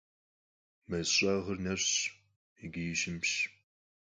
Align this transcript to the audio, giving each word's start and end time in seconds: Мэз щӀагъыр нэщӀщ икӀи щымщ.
Мэз 0.89 1.07
щӀагъыр 1.15 1.57
нэщӀщ 1.63 1.91
икӀи 2.65 2.83
щымщ. 2.99 3.31